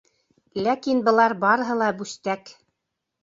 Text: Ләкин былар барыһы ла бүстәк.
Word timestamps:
Ләкин 0.67 1.03
былар 1.09 1.35
барыһы 1.45 1.77
ла 1.81 1.89
бүстәк. 1.99 2.53